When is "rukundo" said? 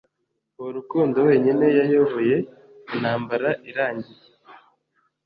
0.77-1.17